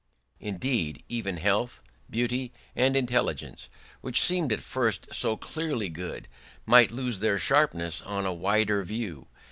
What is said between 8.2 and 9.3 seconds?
a wider view.